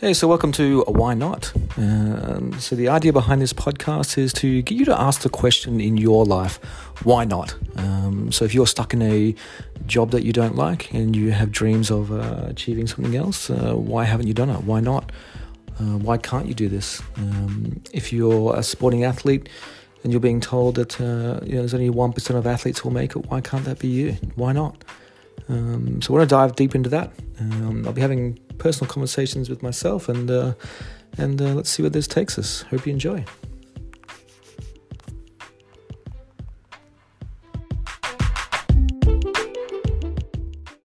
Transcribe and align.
Hey, 0.00 0.14
so 0.14 0.26
welcome 0.28 0.50
to 0.52 0.80
Why 0.88 1.12
Not? 1.12 1.52
Um, 1.76 2.58
so, 2.58 2.74
the 2.74 2.88
idea 2.88 3.12
behind 3.12 3.42
this 3.42 3.52
podcast 3.52 4.16
is 4.16 4.32
to 4.32 4.62
get 4.62 4.78
you 4.78 4.86
to 4.86 4.98
ask 4.98 5.20
the 5.20 5.28
question 5.28 5.78
in 5.78 5.98
your 5.98 6.24
life, 6.24 6.56
why 7.04 7.26
not? 7.26 7.54
Um, 7.76 8.32
so, 8.32 8.46
if 8.46 8.54
you're 8.54 8.66
stuck 8.66 8.94
in 8.94 9.02
a 9.02 9.34
job 9.84 10.12
that 10.12 10.24
you 10.24 10.32
don't 10.32 10.56
like 10.56 10.90
and 10.94 11.14
you 11.14 11.32
have 11.32 11.52
dreams 11.52 11.90
of 11.90 12.12
uh, 12.12 12.46
achieving 12.46 12.86
something 12.86 13.14
else, 13.14 13.50
uh, 13.50 13.74
why 13.74 14.04
haven't 14.04 14.26
you 14.26 14.32
done 14.32 14.48
it? 14.48 14.64
Why 14.64 14.80
not? 14.80 15.12
Uh, 15.78 15.98
why 15.98 16.16
can't 16.16 16.46
you 16.46 16.54
do 16.54 16.70
this? 16.70 17.02
Um, 17.18 17.82
if 17.92 18.10
you're 18.10 18.56
a 18.56 18.62
sporting 18.62 19.04
athlete 19.04 19.50
and 20.02 20.14
you're 20.14 20.20
being 20.20 20.40
told 20.40 20.76
that 20.76 20.98
uh, 20.98 21.44
you 21.44 21.56
know, 21.56 21.58
there's 21.58 21.74
only 21.74 21.90
1% 21.90 22.36
of 22.36 22.46
athletes 22.46 22.78
who 22.78 22.88
will 22.88 22.94
make 22.94 23.16
it, 23.16 23.26
why 23.26 23.42
can't 23.42 23.66
that 23.66 23.78
be 23.78 23.88
you? 23.88 24.12
Why 24.34 24.52
not? 24.52 24.82
Um, 25.50 26.00
so, 26.00 26.14
I 26.14 26.18
want 26.18 26.30
to 26.30 26.34
dive 26.34 26.56
deep 26.56 26.74
into 26.74 26.88
that. 26.90 27.12
Um, 27.40 27.84
I'll 27.86 27.92
be 27.92 28.00
having 28.00 28.38
personal 28.58 28.90
conversations 28.90 29.50
with 29.50 29.62
myself, 29.62 30.08
and 30.08 30.30
uh, 30.30 30.54
and 31.18 31.42
uh, 31.42 31.54
let's 31.54 31.70
see 31.70 31.82
where 31.82 31.90
this 31.90 32.06
takes 32.06 32.38
us. 32.38 32.62
Hope 32.62 32.86
you 32.86 32.92
enjoy. 32.92 33.24